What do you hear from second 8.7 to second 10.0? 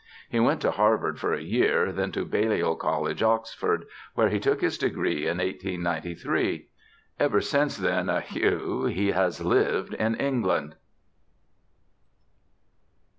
he has lived